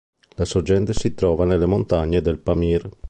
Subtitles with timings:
[0.33, 2.89] La sorgente si trova nelle montagne del Pamir.